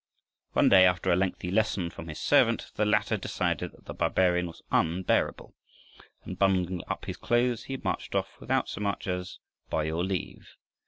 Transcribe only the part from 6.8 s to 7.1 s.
up